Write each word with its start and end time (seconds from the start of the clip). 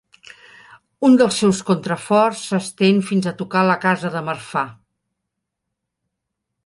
Un 1.09 1.17
dels 1.21 1.35
seus 1.41 1.59
contraforts 1.67 2.41
s'estén 2.53 3.03
fins 3.11 3.27
a 3.27 3.35
tocar 3.43 3.63
la 3.67 3.77
Casa 3.85 4.11
de 4.17 4.25
Marfà. 4.31 4.65